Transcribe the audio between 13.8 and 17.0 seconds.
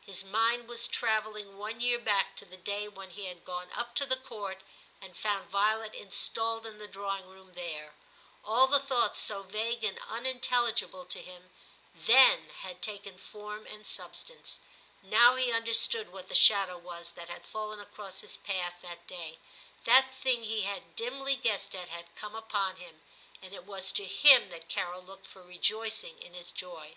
substance; now he understood what the shadow